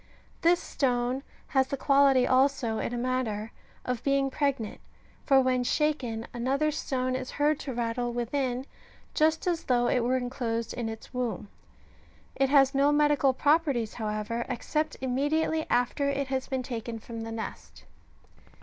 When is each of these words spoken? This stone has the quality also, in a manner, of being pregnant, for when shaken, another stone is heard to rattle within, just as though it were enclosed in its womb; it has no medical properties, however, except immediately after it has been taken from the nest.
This 0.41 0.59
stone 0.59 1.21
has 1.49 1.67
the 1.67 1.77
quality 1.77 2.25
also, 2.25 2.79
in 2.79 2.91
a 2.91 2.97
manner, 2.97 3.51
of 3.85 4.01
being 4.03 4.31
pregnant, 4.31 4.81
for 5.27 5.39
when 5.39 5.63
shaken, 5.63 6.25
another 6.33 6.71
stone 6.71 7.15
is 7.15 7.29
heard 7.29 7.59
to 7.59 7.73
rattle 7.75 8.11
within, 8.11 8.65
just 9.13 9.45
as 9.45 9.65
though 9.65 9.85
it 9.87 9.99
were 9.99 10.17
enclosed 10.17 10.73
in 10.73 10.89
its 10.89 11.13
womb; 11.13 11.49
it 12.35 12.49
has 12.49 12.73
no 12.73 12.91
medical 12.91 13.31
properties, 13.31 13.93
however, 13.93 14.43
except 14.49 14.97
immediately 15.01 15.67
after 15.69 16.09
it 16.09 16.29
has 16.29 16.47
been 16.47 16.63
taken 16.63 16.97
from 16.97 17.21
the 17.21 17.31
nest. 17.31 17.83